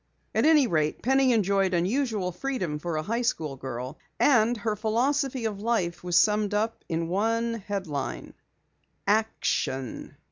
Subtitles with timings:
[0.33, 5.45] At any rate, Penny enjoyed unusual freedom for a high school girl, and her philosophy
[5.45, 8.33] of life was summed up in one headline:
[9.05, 10.15] ACTION.